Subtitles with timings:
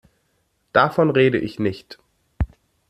[0.73, 1.99] Davon rede ich nicht.